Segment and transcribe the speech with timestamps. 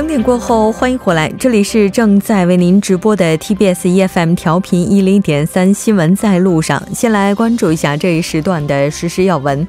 [0.00, 6.82] 整点过后，欢迎回来，这里是正在为您直播的 TBS EFM 调频一零点三新闻在路上。
[6.94, 9.68] 先来关注一下这一时段的实时要闻。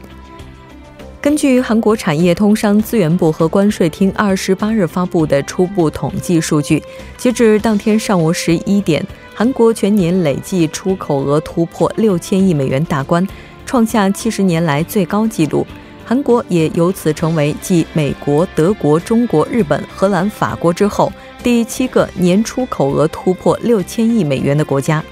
[1.20, 6.81] 根据韩国产业通商资源部和关税厅二十八日发布的初步统计数据，
[7.17, 9.05] 截至当天上午十一点，
[9.36, 13.27] 韩国全年累计出口额突破六千亿美元大关，
[13.66, 15.67] 创下七十年来最高纪录。
[16.05, 21.12] 韩国也由此成为继美国、德国、中国、日本、荷兰、法国之后
[21.42, 25.04] 第七个年出口额突破六千亿美元的国家。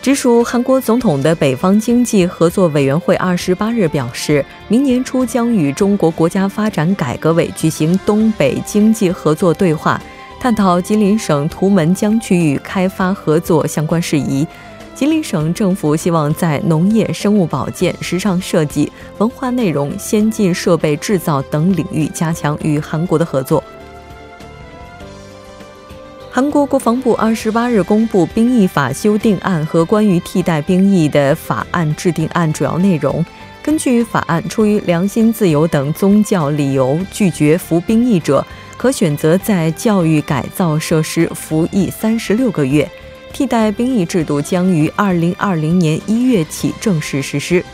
[0.00, 10.02] 直属韩国总统的北方经济合作委员会二十八日表示，明年初将与中国国家发展改革委举行东北经济合作对话，
[10.40, 14.44] 探讨吉林省图们江区域开发合作相关事宜。
[14.94, 23.62] 吉林省政府希望在农业、生物保健、时尚设计、文化内容、先进设备制造等领域加强与韩国的合作。
[26.30, 33.24] 韩国国防部二十八日公布兵役法修订案和关于替代兵役的法案制定案主要内容。
[33.62, 38.44] 根据法案，出于良心、自由等宗教理由拒绝服兵役者，
[38.76, 42.90] 可选择在教育改造设施服役三十六个月。
[43.32, 47.64] 替代兵役制度将于二零二零年一月起正式实施。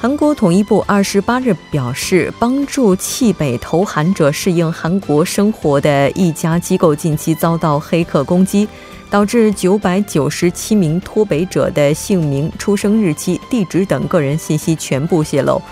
[0.00, 8.68] 韩国统一部二十八日表示，帮助弃北投韩者适应韩国生活的一家机构近期遭到黑客攻击，
[9.08, 15.62] 导致九百九十七名脱北者的姓名、出生日期、地址等个人信息全部泄露。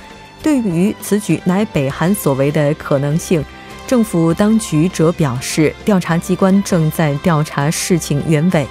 [0.42, 3.45] 对于此举乃北韩所为的可能性。
[3.92, 8.67] 政府当局者表示，调查机关正在调查事情原委。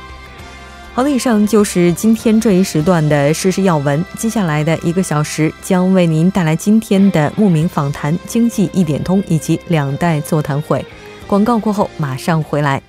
[0.96, 4.04] 好了，以上就是今天这一时段的时事要闻。
[4.18, 10.84] 接下来的一个小时将为您带来今天的慕名访谈、经济一点通以及两代座谈会。
[11.28, 12.82] 广告过后马上回来。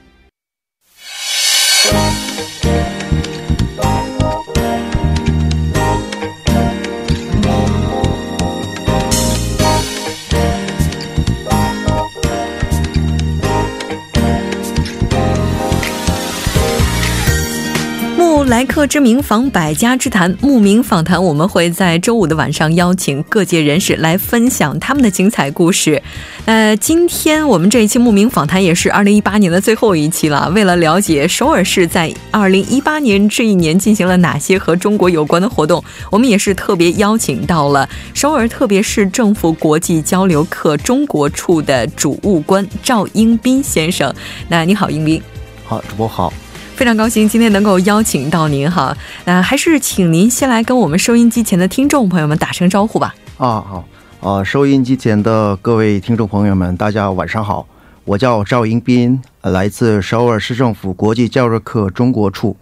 [18.63, 26.01] 来客之名访百家之谈，慕名访谈，我们会在周五的晚上邀请各界人士来分享他们的精彩故事。
[26.45, 30.49] 呃，今天我们这一期慕名访谈也是二零一八年的最后一期了。
[30.55, 44.15] 为了了解首尔市在二零一八年这一年进行了哪些和中国有关的活动，我们也是特别邀请到了首尔特别市政府国际交流课中国处的主务官赵英斌先生。
[44.47, 45.21] 那你好，英斌。
[45.67, 46.33] 好，主播好。
[46.83, 48.93] 非常高兴今天能够邀请到您哈，
[49.25, 53.15] 那还是请您先来跟我们收音机前的听众朋友们打声招呼吧。
[53.39, 53.85] 啊好，
[54.19, 57.65] 呃，收音机前的各位听众朋友们，大家晚上好，
[58.03, 62.57] 我叫赵迎斌，来自首尔市政府国际教育课中国处。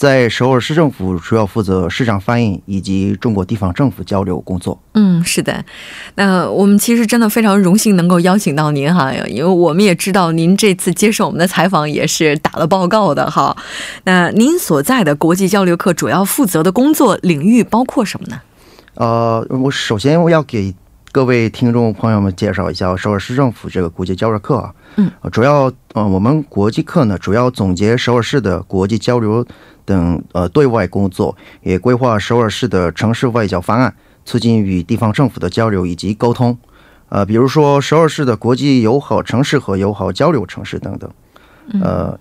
[0.00, 4.80] 在首尔市政府主要负责市长翻译以及中国地方政府交流工作。
[4.94, 5.62] 嗯，是的。
[6.14, 13.54] 那我们其实真的非常荣幸能够邀请到您哈，因为我们也知道您这次接受我们的采访也是打了报告的哈。
[14.04, 18.40] 那您所在的国际交流课主要负责的工作领域包括什么呢？
[18.94, 20.74] 呃，我首先我要给
[21.12, 24.72] 各位听众朋友们介绍一下首尔市政府这个国际交流课啊。
[24.94, 29.44] 嗯，主要呃，我们国际课呢主要总结首尔市的国际交流。
[29.84, 33.92] 等呃对外工作，也规划首尔市的城市外交方案，
[34.24, 36.56] 促进与地方政府的交流以及沟通。
[37.08, 41.10] 呃，比如说首尔市的国际友好城市和友好交流城市等等。
[41.82, 42.16] 呃，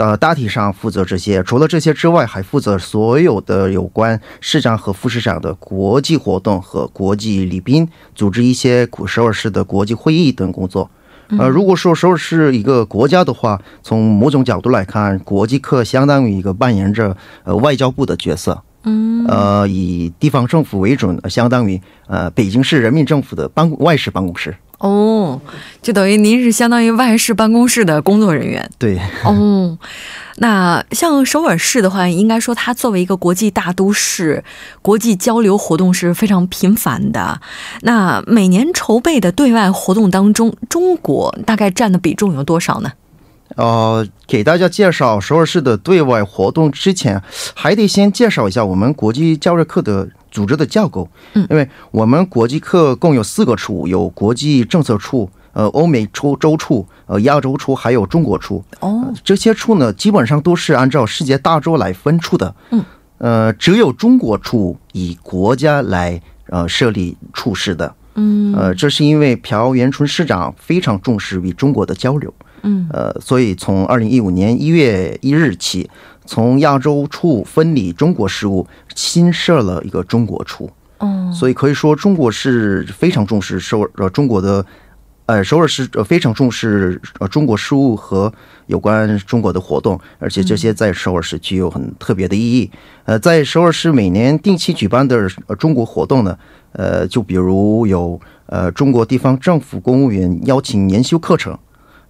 [0.00, 1.42] 大大体上负责这些。
[1.42, 10.90] 除了这些之外，还负责所有的有关市长和副市长的国际活动和国际礼宾，组织一些古首尔市的国际会议等工作。
[11.38, 17.14] 呃，如果说首尔是一个国家的话，从某种角度来看，国际课相当于一个扮演着
[17.44, 24.56] 呃外交部的角色，嗯，呃，以地方政府为准，相当于呃北京市人民政府的办外事办公室。
[24.80, 25.40] 哦，
[25.80, 28.68] 就等于您是相当于外事办公室的工作人员。
[28.78, 28.98] 对。
[29.24, 29.78] 哦。
[30.36, 34.42] 那像首尔市的话，应该说它作为一个国际大都市，
[34.80, 37.38] 国际交流活动是非常频繁的。
[37.82, 42.90] 那每年筹备的对外活动当中，中国大概占的比重有多少呢？
[43.56, 47.20] 呃，给大家介绍首尔市的对外活动之前，
[47.52, 51.08] 还得先介绍一下我们国际教育课的组织的架构。
[51.34, 55.30] 嗯，因为我们国际课共有四个处，有国际政策处。
[55.52, 58.62] 呃，欧美处、洲处、呃，亚洲处，还有中国处。
[58.78, 62.54] 哦，这些处呢，基本上都是按照世界大洲来分处的。
[62.70, 62.84] 嗯，
[63.18, 67.92] 呃，只有中国处以国家来呃设立处室的。
[68.14, 72.32] 嗯，呃，这是因为朴元淳市长非常重视与中国的交流。
[72.62, 75.90] 嗯，呃，所以从二零一五年一月一日起，
[76.30, 80.70] 从亚洲处分离中国事务，新设了一个中国处。
[80.98, 84.64] 哦，所以可以说，中国是非常重视首尔呃中国的，
[85.26, 88.32] 呃首尔是非常重视呃中国事务和
[88.68, 92.70] 有关中国的活动，而且这些在首尔市具有很特别的意义。
[93.06, 96.38] 呃，在首尔市每年定期举办的呃中国活动呢，
[96.74, 101.58] 呃，就比如有呃中国地方政府公务员邀请研修课程。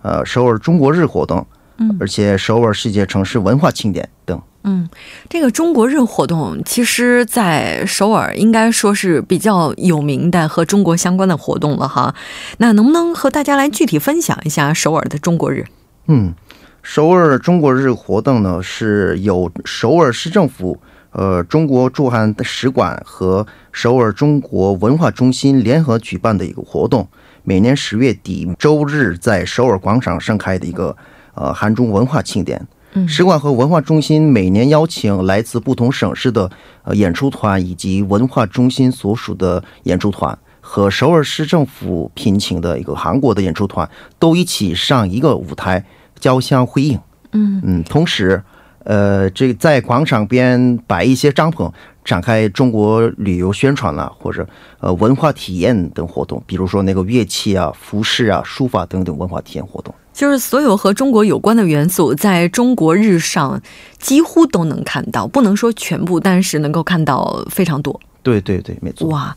[0.03, 1.47] 呃，首尔中国日活动，
[1.81, 4.87] 嗯，而且首尔世界城市文化庆典等，嗯，
[5.31, 12.15] 这个中国日活动，其实，在首尔应该说是比较有名的和中国相关的活动了哈。
[12.59, 15.65] 那能不能和大家来具体分享一下首尔的中国日？
[16.07, 16.35] 嗯，
[16.83, 20.79] 首尔中国日活动呢，是由首尔市政府、
[21.13, 27.09] 呃中国驻韩使馆和首尔中国文化中心联合举办的一个活动。
[27.43, 30.95] 每年十月底周日，在首尔广场盛开的一个
[31.35, 32.67] 呃韩中文化庆典。
[32.93, 36.51] 嗯，使馆和文化中心每年邀请来自不同省市的
[36.83, 43.89] 呃演出团，以及文化中心所属的演出团，和首尔市政府聘请的一个韩国的演出团，
[44.19, 45.85] 都一起上一个舞台
[46.19, 46.99] 交相辉映。
[47.33, 48.43] 嗯嗯，同时，
[48.83, 51.71] 呃，这在广场边摆一些帐篷。
[52.03, 54.45] 展开中国旅游宣传了，或者
[54.81, 63.61] 呃文化体验等活动，比如说那个乐器啊、服饰啊、书法等等文化体验活动，就是所有和中国有关的元素，在中国日上
[63.99, 67.99] 几乎都能看到，不能说全部，但是能够看到非常多。
[68.23, 69.09] 对对对，没错。
[69.09, 69.37] 哇。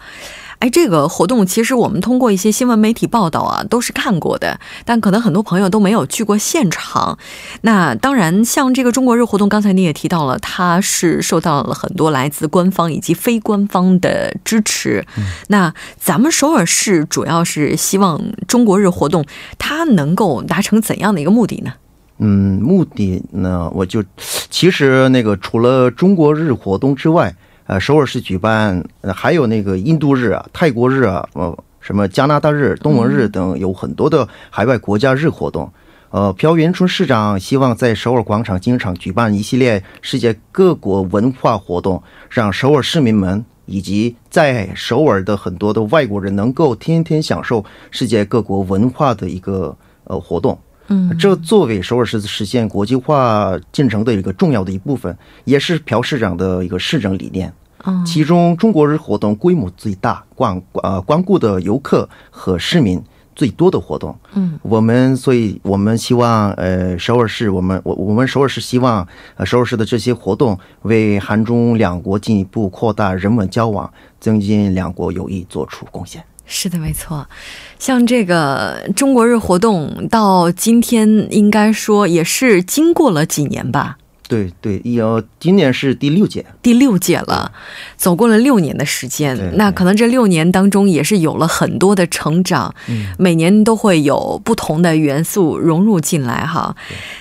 [0.63, 7.17] 哎，这个活动其实我们通过一些新闻媒体报道啊，都是看过的，但可能很多朋友都没有去过现场。
[7.63, 15.05] 那当然，像这个中国日活动，刚才你也提到了，它是受到了很多来自官方以及非官方的支持。
[15.49, 19.25] 那咱们首尔市主要是希望中国日活动
[19.59, 21.73] 它能够达成怎样的一个目的呢？
[22.19, 24.01] 嗯，目的呢，我就
[24.49, 27.35] 其实那个除了中国日活动之外。
[27.65, 28.83] 呃，首尔市举办，
[29.15, 35.71] 还有那个印度日啊、泰国日啊、呃，什么加拿大日、东盟日等，有很多的海外国家日活动。
[36.09, 50.59] 呃，朴元春市长希望在首尔广场经常举办一系列世界各国文化活动，让首尔市民们以及在首尔的很多的外国人能够天天享受世界各国文化的一个呃活动。
[50.87, 57.51] 嗯，这作为首尔市实现国际化进程的一个重要的一部分，也是朴市长的一个市政理念。
[58.05, 63.01] 其中中国日活动规模最大，光呃光顾的游客和市民
[63.35, 64.15] 最多的活动。
[64.35, 69.05] 嗯，我们所以我们希望呃首尔市，我们我我们首尔市希望
[69.35, 76.23] 呃首尔市的这些活动为韩中两国进一步扩大人文交往、增进两国友谊做出贡献。
[76.45, 77.27] 是的，没错。
[77.79, 83.97] 像这个中国日活动到今天，应该说也是经过了几年吧。
[84.27, 87.51] 对对，有今年是第六届，第六届了，
[87.97, 89.37] 走过了六年的时间。
[89.55, 92.73] 那可能这六年当中也是有了很多的成长，
[93.17, 96.75] 每年都会有不同的元素融入进来哈。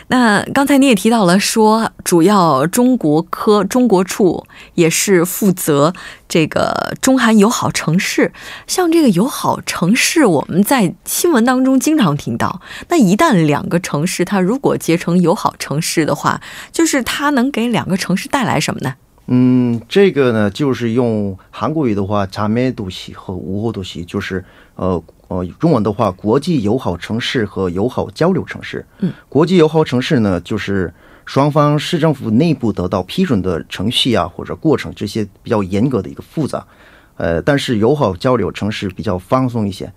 [0.09, 5.93] 那刚才你也提到了说，主要中国科中国处也是负责
[6.29, 8.33] 这个中韩友好城市。
[8.67, 12.63] 像这个友好城市，我们在新闻当中经常听到。
[12.89, 18.96] 那一旦两个城市它如果结成友好城市的话，就是它能给两个城市带来什么呢？
[19.28, 24.44] 嗯，这个呢，就是用韩国语的话，자매도西和우호都西，就是
[24.76, 28.86] 呃呃，中文的话，国际友好城市和友好交流城市。
[29.00, 30.94] 嗯，国际友好城市呢，就是
[31.26, 36.66] 双方市政府内部得到批准的程序啊，或者过程这些比较严格的一个复杂。
[37.18, 39.92] 呃，但是友好交流城市比较放松一些。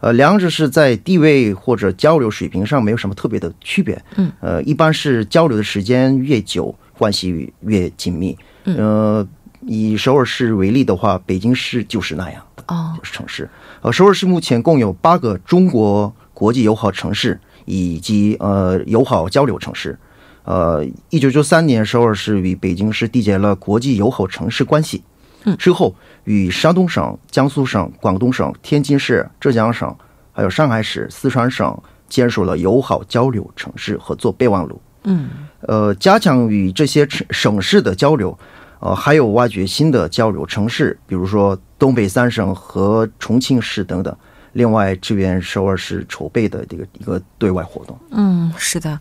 [0.00, 4.02] 呃，两者是在地位或者交流水平上没有什么特别的区别。
[4.16, 8.36] 嗯，呃，一般是交流的时间越久，关系越紧密。
[8.64, 9.26] 呃，
[9.60, 13.48] 以首尔市为例的话，北京市就是那样的哦，就是城市。
[13.82, 19.98] 呃，首尔市目前共有八个中国国际友好城市以及呃友好交流城市。
[20.44, 25.02] 呃，一九九三年，首尔市与北京市缔结了国际友好城市关系。
[25.44, 25.94] 嗯，之后
[26.24, 29.94] 与山东省、江苏省、广东省、天津市、浙江省，
[30.32, 31.76] 还有上海市、四川省
[32.08, 34.80] 签署了友好交流城市合作备忘录。
[35.04, 35.30] 嗯，
[35.60, 38.38] 呃，加强与这些省市的交流，
[38.80, 44.14] 呃，还有挖掘新的交流城市，比如说东北三省和重庆市等等。
[44.52, 47.96] 另外，支援首尔市筹备的这个一个对外活动。
[48.10, 48.98] 嗯，是的。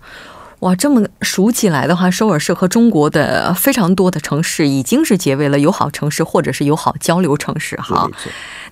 [0.60, 8.10] 哇，这么数起来的话，首尔市和中国的非常多的城市已经是结为了友好城市或者是友好交流城市哈。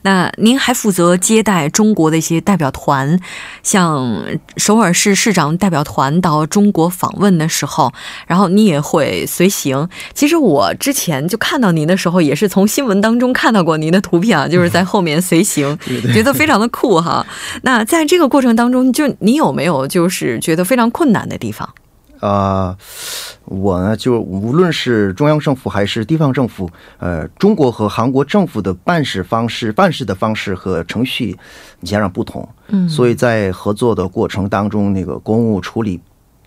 [0.07, 3.19] 那您还负责接待中国的一些代表团，
[3.61, 4.23] 像
[4.55, 7.91] 首尔市市长代表团到中国访问的时候，
[8.25, 9.89] 然后你也会随行。
[10.13, 15.77] 其实我之前就看到您的时候，也是从新闻当中看到过您的图片啊， 就是在后面随行，
[16.13, 17.27] 觉得非常的酷哈。
[17.63, 21.67] 那在这个过程当中，就你有没有就是觉得非常困难的地方？
[22.19, 22.75] 啊，
[23.45, 31.37] 我呢，就无论是中央政府还是地方政府，呃，中国和韩国政府的办事方式、办事的方式和程序
[31.83, 32.47] 截然不同。
[32.69, 35.99] 嗯，所以在合作的过程当中，那个公务处理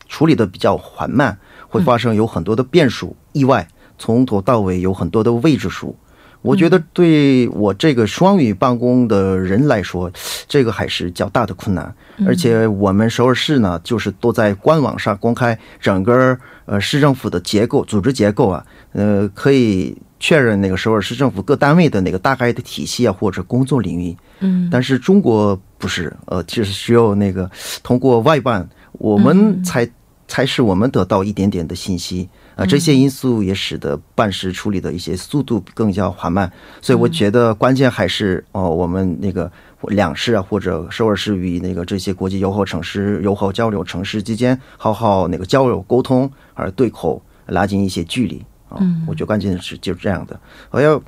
[0.09, 5.97] 处理的比较缓慢，会发生有很多的变数、意外，从头到尾有很多的未知数。
[6.43, 10.11] 我觉得对我这个双语办公的人来说，
[10.49, 11.95] 这个还是较大的困难。
[12.27, 24.17] 而且我们首尔市呢，就是都在官网上公开整个呃市政府的结构、组织结构啊，呃，可以确认那个首尔市政府各单位的那个大概的体系啊或者工作领域。
[24.41, 24.69] 嗯。
[24.73, 27.51] 但是中国不是，呃，就是需要那个
[27.83, 29.89] 通过外办，我们才
[30.27, 32.29] 才是我们得到一点点的信息。
[32.57, 39.51] 啊，这些因素也使得办事处理的一些速度更加缓慢，所以我觉得关键还是哦，我们那个
[39.89, 48.45] 两市啊，或者首尔市与那个这些国际友好城市友好交流城市之间好好那个交流沟通，而对口拉近一些距离。
[48.79, 50.39] 嗯，我觉得关键是就是这样的。
[50.71, 51.03] 我要，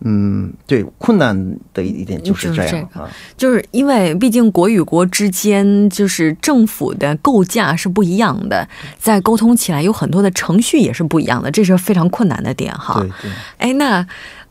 [0.00, 13.00] 嗯，对，困难的一点就是这样啊，就是因为毕竟国与国之间就是政府的构架是不一样的，在沟通起来有很多的程序也是不一样的，这是非常困难的点哈。
[13.00, 13.30] 对对。
[13.56, 14.06] 哎，那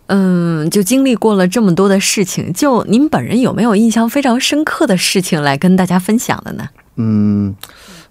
[0.08, 6.70] 嗯，就经历过了这么多的事情，就您本人有没有印象非常深刻的事情来跟大家分享的呢？
[6.96, 7.56] 嗯。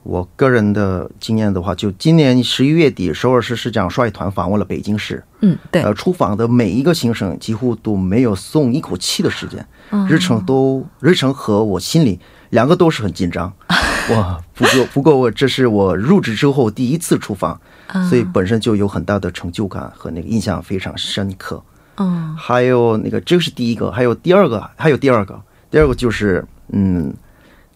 [0.03, 5.23] 我个人的经验的话，就今年十一月底，首尔市市长率团访问了北京市。
[5.41, 5.83] 嗯，对。
[5.83, 9.67] 呃，出访的每一个行程几乎都没有松一口气的时间，
[10.09, 12.19] 日程都日程和我心里
[12.51, 13.53] 两个都是很紧张。
[14.11, 17.61] 哇，不过不过我这是我入职之后第一次出访，
[18.09, 21.63] 所以本身就有很大的成就感和那个印象非常深刻。
[21.99, 25.39] 嗯，还有那个这是第一个，还有第二个，还有第二个，
[25.71, 27.13] 第二个就是嗯。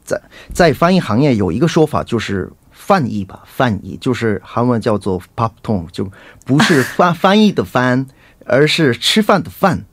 [0.05, 0.21] 在
[0.53, 6.11] 在翻译行业有一个说法，就是翻译吧，翻译就是韩文叫做 pop tong，就
[6.45, 8.07] 不是翻翻译的翻，
[8.45, 9.85] 而是吃饭的饭，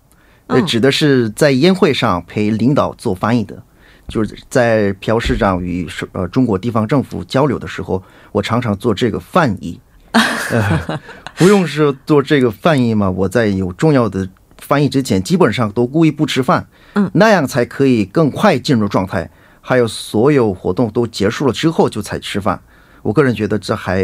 [0.48, 3.62] 呃，指的是在宴会上陪领导做翻译的，
[4.08, 8.02] 就是在朴市长与呃中国地方政府交流的时候，
[8.32, 9.80] 我常常做这个翻译，
[10.12, 11.00] 呃，
[11.36, 19.30] 不用是做这个翻译嘛，我在有重要的翻译之前，基本上都故意不吃饭，嗯，那样才可以更快进入状态。
[19.70, 22.60] 还有所有活动都结束了之后就才吃饭，
[23.04, 24.04] 我个人觉得这还，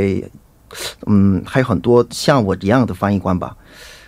[1.07, 3.57] 嗯，还有很多像我一样的翻译官吧。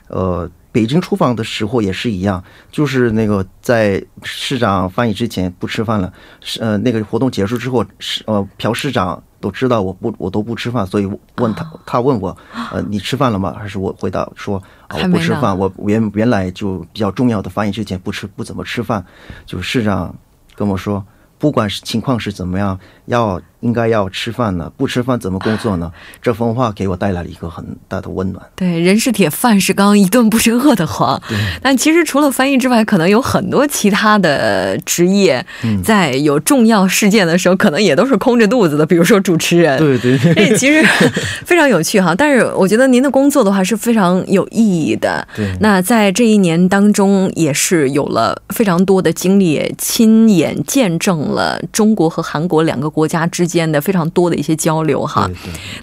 [0.08, 12.38] 呃，北京出访的时候也是一样，就是那个在市长翻译之前不吃饭了，是呃那个活动结束之后，是呃朴市长都知道我不我都不吃饭，所以问他他问我，
[12.72, 13.56] 呃你吃饭了吗？
[13.58, 19.04] 还是我回答说啊我不吃饭，我原原来就比较重要的翻译之前不吃不怎么吃饭，
[19.44, 20.16] 就市长
[20.54, 21.04] 跟我说。
[21.40, 23.42] 不管是情况是怎么样，要。
[23.62, 25.92] 应该要吃饭呢，不吃饭怎么工作呢？
[26.22, 28.46] 这番话给我带来了一个很大的温暖。
[28.56, 31.20] 对，人是铁，饭是钢，一顿不吃饿得慌。
[31.60, 35.44] 但其实除了翻译之外，可能有很多其他的职业，
[35.84, 38.86] 在有重要事件的时候，可能也都是空着肚子的。
[38.86, 39.80] 比如说主持人。
[39.80, 40.16] 对对。
[40.36, 40.88] 这 其实
[41.44, 42.14] 非常有趣哈。
[42.16, 45.28] 但是我觉得您的工作的话是非常有意义的。
[45.36, 45.52] 对。
[45.60, 53.48] 那在这一年当中，也是有了非常多的经历，亲眼见证了中国和韩国两个国家之。
[53.48, 55.26] 间的非常多的一些交流哈，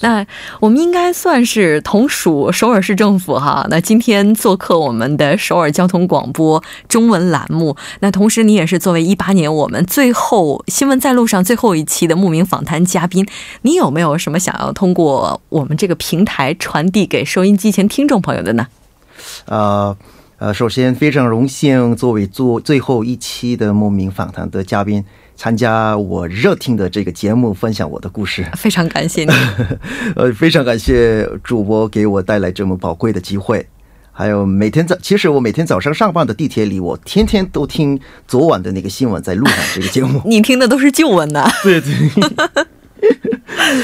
[0.03, 0.25] 那
[0.61, 3.67] 我们应该算是同属首尔市政府哈。
[3.71, 13.27] 那今天做客我们的首尔交通广播中文栏目，那同时你也是作为一八年我们最后新闻在路上最后一期的慕名访谈嘉宾，
[13.63, 18.67] 你有没有什么想要通过我们这个平台传递给收音机前听众朋友的呢？
[19.47, 19.97] 呃
[20.37, 25.03] 呃，首先非常荣幸作为做最后一期的慕名访谈的嘉宾。
[25.37, 29.33] 参加我热听的这个节目，分享我的故事， 非常感谢你。
[30.17, 33.67] 呃，非常感谢主播给我带来这么宝贵的机会。
[34.13, 37.99] 还有每天早，其实我每天早上上班的地铁里，我天天都听
[38.29, 40.23] 昨晚的那个新闻，在路上这个节目。
[40.27, 41.51] 你听的都是旧闻呐？
[41.65, 41.93] 对对。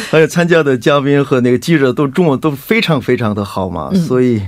[0.09, 4.40] 还有参加的嘉宾和那个记者都中文都非常非常的好嘛，所以。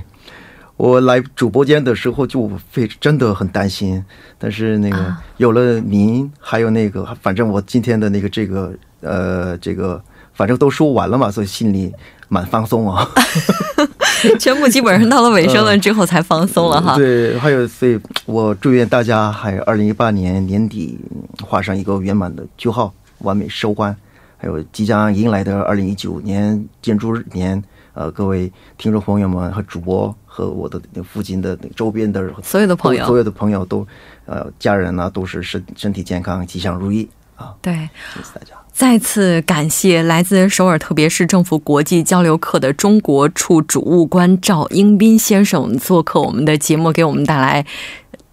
[0.75, 4.03] 我来主播间的时候就非真的很担心，
[4.37, 10.01] 但是那个有了您，还有那个，反正我今天的那个这个呃这个，
[10.33, 11.93] 反正都说完了嘛，所以心里
[12.27, 13.07] 蛮放松啊。
[14.39, 16.95] 全部基本上到了尾声了之后才放松了哈。
[16.95, 20.97] 对，还有所以，我祝愿大家还有二零一八年年底
[21.41, 23.95] 画上一个圆满的句号，完美收官。
[24.37, 27.61] 还有即将迎来的二零一九年建筑年，
[27.93, 33.85] 呃，各位听众朋友们和主播和我的附近的周边的所有的朋友，所有的朋友都，
[34.25, 37.53] 呃，家人呢都是身身体健康，吉祥如意啊！
[37.61, 37.71] 对，
[38.15, 38.55] 谢谢大家。
[38.71, 47.63] 再次感谢来自首尔特别市政府国际交流课的中国处主务官赵英斌先生做客我们的节目，给我们带来。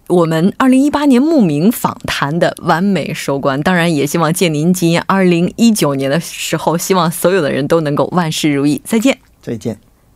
[0.07, 8.81] 我们二零一八年慕名访谈的完美收官，当然也希望借您吉言二零一九年的时候，希望所有的人都能够万事如意。
[8.83, 9.79] 再见，再见。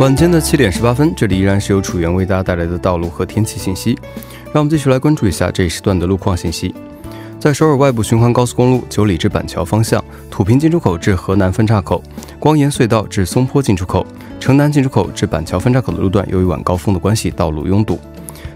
[0.00, 3.98] 晚间的七点十八分，这里依然是由楚源为大家带来的道路和天气信息。
[4.44, 6.74] 让我们继续来关注一下这一时段的路况信息。
[7.38, 12.02] 在首尔外部循环高速公路九里至板桥方向，土平进出口至河南分岔口、
[12.38, 14.06] 光岩隧道至松坡进出口、
[14.40, 18.00] 城南进出口至板桥分岔口的路段，由于晚高峰的关系，道路拥堵。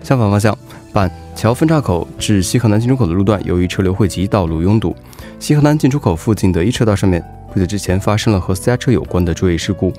[0.03, 0.57] 相反方向，
[0.95, 4.97] 板桥分岔口至西河南进出口的路段，由于车流汇集，道路拥堵。
[5.39, 7.23] 西河南进出口附近的一车道上面。
[7.55, 9.93] 不久之前发生了和私家车有关的追尾事故，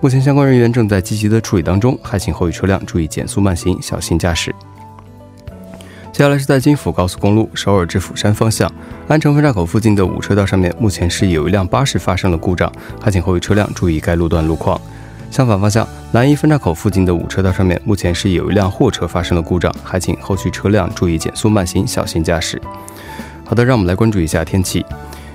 [0.00, 4.50] 目前相关人员正在积极的处理当中，还请后续车辆注意减速慢行，小心驾驶。
[6.10, 8.70] 接下来是在京釜高速公路首尔至釜山方向
[9.08, 14.80] 安城分岔口附近的五车道上面，目前是有一辆巴士发生了故障，还请后续车辆注意该路段路况。
[15.30, 22.58] 相反方向南一分岔口附近的五车道上面，目前是有一辆货车发生了故障，还请后续车辆注意减速慢行，小心驾驶。
[23.44, 24.82] 好的，让我们来关注一下天气。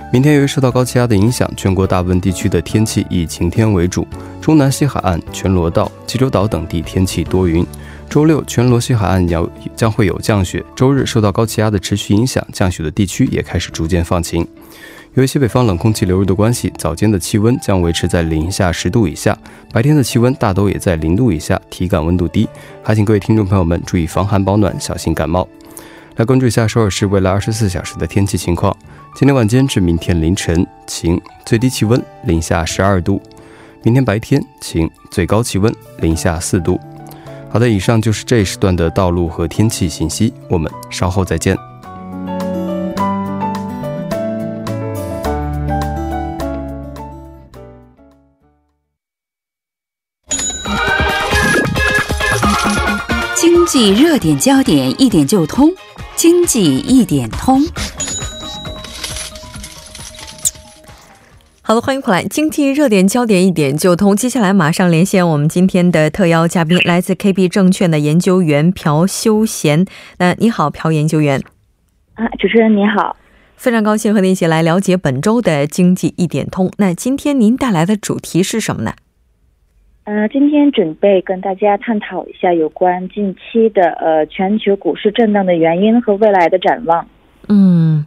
[0.09, 4.07] 明天由于受到高气压的影响，全国大部分地区的天气以晴天为主。
[4.39, 7.65] 中南西海岸、全罗道、济州岛等地天气多云。
[8.09, 10.63] 周六全罗西海岸要将会有降雪。
[10.73, 14.47] 周日受到高气压的持续影响，降雪的地区也开始逐渐放晴。
[15.15, 19.37] 由于西北方冷空气流入的关系，早间的气温将维持在零下十度以下，
[19.73, 22.47] 白天的气温大都也在零度以下，体感温度低。
[22.81, 25.45] 还请各位听众朋友们注意防寒保暖，小心感冒。
[26.15, 28.75] 来关注一下首尔市未来二十四小时的天气情况。
[29.19, 33.19] 今天晚间至明天凌晨晴，最低气温零下十二度；
[33.81, 36.79] 明天白天晴，最高气温零下四度。
[37.49, 41.57] 好的，以上就是这时段的道路和天气信息，我们稍后再见。
[53.35, 55.73] 经济热点焦点一点就通，
[56.15, 57.65] 经济一点通。
[61.67, 62.23] 好的，欢迎回来。
[62.23, 64.15] 经济热点焦点一点就通。
[64.15, 69.85] 接下来马上连线我们今天的特邀嘉宾，来自 KB 证券的研究员朴修贤。
[70.17, 71.41] 那你好，朴研究员。
[72.13, 73.17] 啊，主持人你好，
[73.57, 76.71] 非常高兴和您一起来了解本周的经济一点通。
[76.77, 78.93] 那今天您带来的主题是什么呢？
[80.05, 87.05] 呃，今天准备跟大家探讨一下有关近期的呃全球股市震荡的原因和未来的展望。
[87.49, 88.05] 嗯。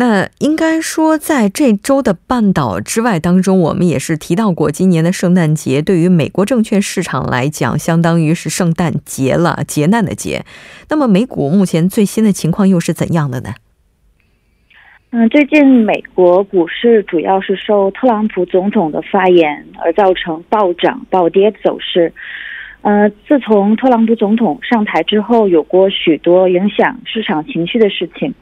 [0.00, 10.44] 那应该说，在这周的半岛之外当中，我们也是提到过，今年的圣诞节对于美国证券市场来讲，相当于是圣诞节了，劫难的劫。
[10.88, 13.54] 那么，美股目前最新的情况又是怎样的呢？
[15.10, 22.12] 嗯，最近美国股市主要是受特朗普总统的发言而造成暴涨暴跌走势。
[22.88, 28.32] 呃，自从特朗普总统上台之后，有过许多影响市场情绪的事情。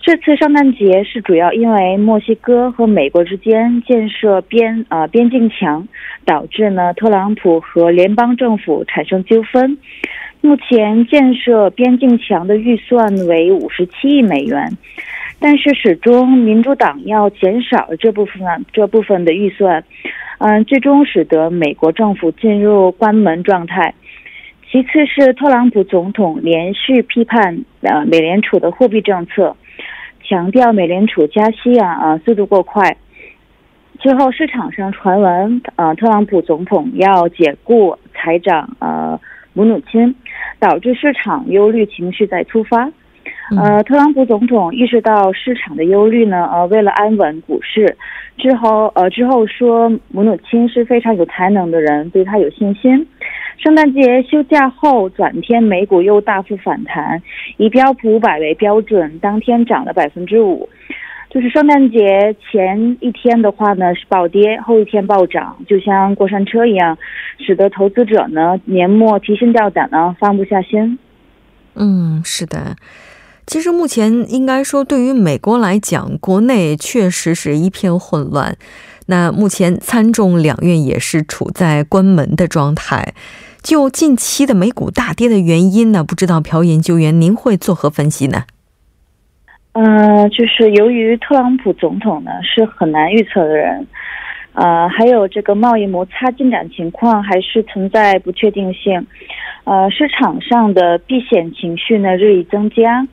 [0.00, 5.86] 这次圣诞节是主要因为墨西哥和美国之间建设边呃边境墙，
[6.24, 9.78] 导致呢特朗普和联邦政府产生纠纷。
[10.40, 14.76] 目前建设边境墙的预算为五十七亿美元，
[15.38, 19.84] 但是始终民主党要减少这部分这部分的预算。
[20.38, 23.94] 嗯，最终使得美国政府进入关门状态。
[24.70, 29.56] 其次是特朗普总统连续批判呃美联储的货币政策，
[30.24, 32.96] 强调美联储加息啊啊速度过快。
[33.98, 39.18] 最后市场上传闻呃特朗普总统要解雇财长呃
[39.54, 40.14] 姆努钦，
[40.58, 42.90] 导致市场忧虑情绪在突发。
[43.56, 47.96] 呃，特朗普总统意识到市场的忧虑呢，呃，为了安稳股市，
[48.36, 53.06] 之后呃之后说姆努钦是非常有才能的人，对他有信心。
[53.58, 57.22] 圣诞节休假后，转天美股又大幅反弹，
[57.56, 60.68] 以标普五百为标准，当天涨了百分之五。
[61.30, 66.98] 就是圣诞节前一天的话呢是暴跌，后一天暴涨，就像过山车一样，
[67.38, 70.98] 使得投资者呢年末提心吊胆呢，放不下心。
[71.74, 72.74] 嗯，是的。
[73.46, 78.56] 其实目前应该说，对于美国来讲，国内确实是一片混乱。
[79.06, 83.14] 那目前参众两院也是处在关门的状态。
[83.62, 88.44] 就近期的美股大跌的原因呢，不知道朴研究员您会作何分析呢？
[89.72, 93.86] 呃，就是由于特朗普总统呢是很难预测的人，
[94.56, 99.06] 呃，还有这个贸易摩擦进展情况还是存在不确定性。
[99.64, 103.06] 呃，市场上的避险情绪呢日益增加。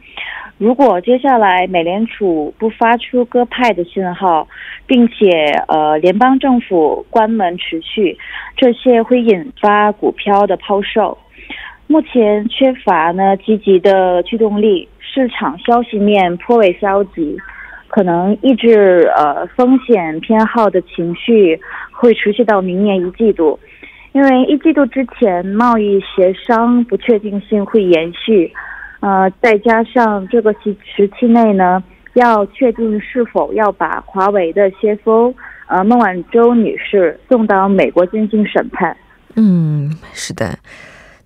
[0.57, 4.47] 如果接下来美联储不发出鸽派的信号，
[4.87, 8.17] 并且呃联邦政府关门持续，
[8.55, 11.17] 这些会引发股票的抛售。
[11.87, 17.37] 目前缺乏呢积极的驱动力，市场消息面颇为消极，
[17.93, 21.59] 可能抑制呃风险偏好的情绪
[21.91, 23.59] 会持续到明年一季度。
[24.13, 28.51] 因为一季度之前贸易协商不确定性会延续，
[28.99, 35.33] 呃，再加上这个期时期内呢，要确定是否要把华为的 CFO
[35.67, 38.95] 呃孟晚舟女士送到美国进行审判。
[39.35, 40.45] 嗯，是的。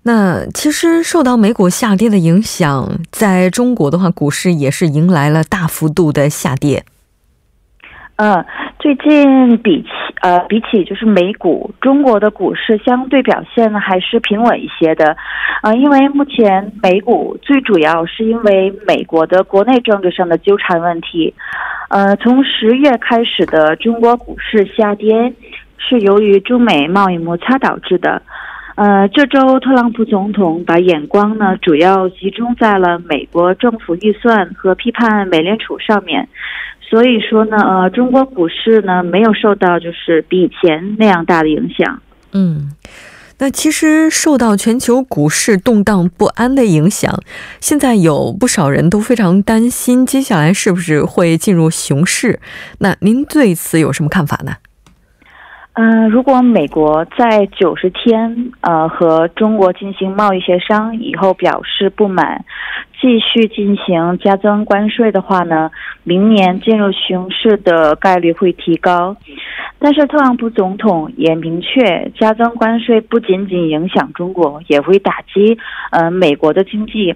[0.04, 6.84] 那其实受到美股下跌的影响，在中国的话，股市也是迎来了大幅度的下跌。
[8.16, 8.44] 嗯，
[8.80, 9.88] 最近比起
[10.22, 15.16] 呃比起就是美股，中国的股市相对表现呢还是平稳一些的，
[15.62, 21.32] 呃，因为目前美股最主要是因为美国的国内政治上的纠缠问题，
[21.90, 25.32] 呃，从十月开始的中国股市下跌
[25.76, 28.20] 是由于中美贸易摩擦导致的，
[28.78, 36.28] 呃，这周特朗普总统把眼光呢主要集中在了美国政府预算和批判美联储上面。
[36.80, 42.00] 所以说呢，呃，中国股市呢没有受到就是比以前那样大的影响。
[42.30, 42.70] 嗯，
[43.40, 47.20] 那其实受到全球股市动荡不安的影响，
[47.60, 52.38] 现在有不少人都非常担心接下来是不是会进入熊市。
[52.78, 54.52] 那您对此有什么看法呢？
[55.80, 62.44] 嗯，如果美国在九十天呃和中国进行贸易协商以后表示不满，
[63.00, 65.70] 继续进行加征关税的话呢，
[66.02, 69.16] 明年进入熊市的概率会提高。
[69.78, 75.56] 但是特朗普总统也明确，加征关税不仅仅影响中国，也会打击
[75.92, 77.14] 呃美国的经济。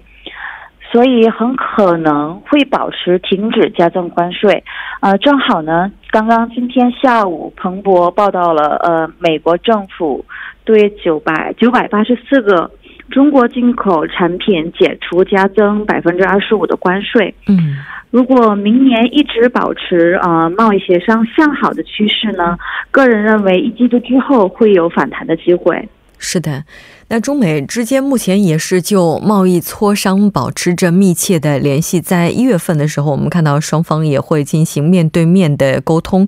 [0.93, 4.63] 所以很可能会保持停止加征关税，
[4.99, 10.23] 呃，正好呢，刚刚今天下午，彭博报道了，呃，美国政府
[10.63, 12.69] 对九百九百八十四个
[13.09, 17.33] 中国进口产品解除加征百分之二十五的关税。
[17.47, 17.77] 嗯，
[18.11, 22.55] 如果明年一直保持呃贸易协商向好的趋势呢，
[22.91, 25.89] 个人认为一季度之后会有反弹的机会。
[26.23, 26.63] 是的。
[27.09, 31.99] 那中美之间目前也是就贸易磋商保持着密切的联系。
[31.99, 36.25] 在一月份的时候，我们看到双方也会进行面对面的沟通。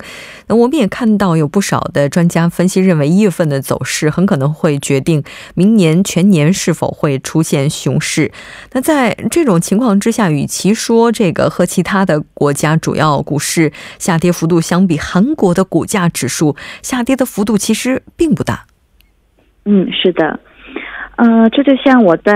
[0.47, 5.23] 那我们也看到有不少的专家分析认为，一月份的走势很可能会决定
[5.55, 8.31] 明年全年是否会出现熊市。
[8.73, 18.67] 那在这种情况之下，与其说这个和其他的国家主要股市下跌幅度相比，韩国的股价指数下跌的幅度其实并不大。
[19.65, 20.39] 嗯，是的。
[21.17, 22.33] 呃，这就像我在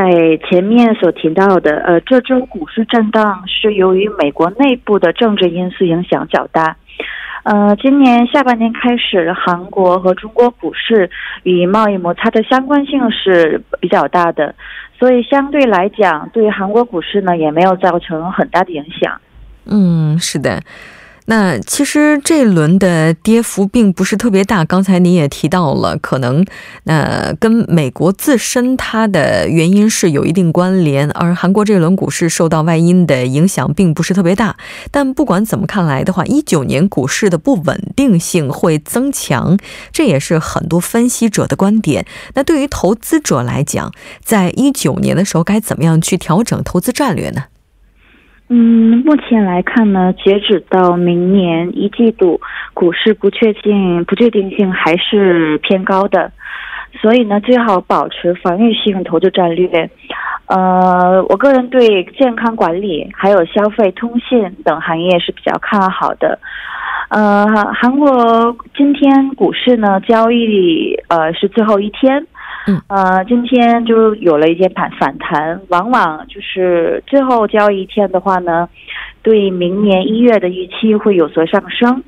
[0.50, 6.78] 前面所提到的，呃，这周股市震荡是由于美国内部的政治因素影响较大。
[7.44, 11.10] 呃，今年下半年开始，韩国和中国股市
[11.44, 14.56] 与贸易摩擦的相关性是比较大的，
[14.98, 19.20] 所以相对来讲，对韩国股市呢也没有造成很大的影响。
[19.66, 20.62] 嗯，是的。
[21.30, 26.44] 那其实这一轮的跌幅并不是特别大，刚才您也提到了，可能
[26.86, 34.58] 那跟美国自身它的原因是有一定关联，而韩国这轮股市受到外因的影响并不是特别大。
[34.90, 39.56] 但不管怎么看来的话，一九年股市的不稳定性会增强，
[39.92, 42.08] 这也是很多分析者的观点。
[42.34, 43.94] 那对于投资者来讲，
[44.26, 47.44] 在一九年的时候该怎么样去调整投资战略呢？
[48.52, 52.42] 嗯，目前来看呢，截止到明年一季度，
[52.74, 56.32] 股市不确定不确定性还是偏高的，
[57.00, 59.92] 所以呢，最好保持防御性投资战略。
[60.48, 66.40] 呃，我个人对健康管理还有消费、通信等行业是比较看好的。
[67.10, 72.26] 呃，韩国今天股市呢交易呃是最后一天。
[72.70, 78.70] 嗯，呃，今天就有了一些反反弹，往往就是最后交易一天的话呢，
[79.24, 82.04] 对明年一月的预期会有所上升，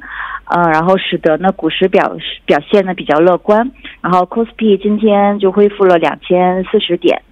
[0.46, 3.72] 呃，然后使得呢股市表表现呢比较乐观，
[4.02, 7.24] 然后 c o s p i 今天就恢复了两千四十点。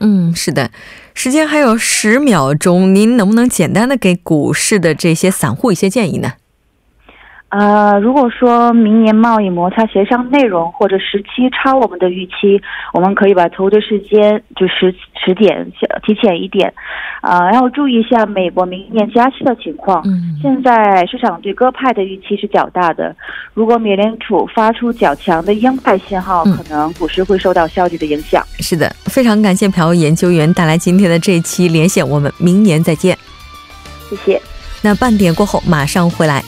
[0.00, 0.70] 嗯，是的，
[1.14, 6.32] 时间还有十秒钟，您能不能简单的给股市的这些散户一些建议呢？
[7.52, 12.58] 呃，如果说明年贸易摩擦协商内容或者时期超我们的预期，
[12.94, 15.70] 我们可以把投资时间就十十点
[16.02, 16.72] 提前一点，
[17.20, 20.00] 呃，要注意一下美国明年加息的情况。
[20.06, 23.14] 嗯，现在市场对鸽派的预期是较大的，
[23.52, 28.42] 如果美联储发出较强的鹰派信号，可能股市会受到消极的影响。
[28.60, 33.14] 是的，非常感谢朴研究员带来今天的这一期连线，我们明年再见。
[34.08, 34.40] 谢谢。
[34.80, 36.42] 那半点过后马上回来。